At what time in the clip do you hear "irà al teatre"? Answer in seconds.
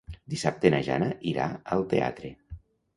1.35-2.37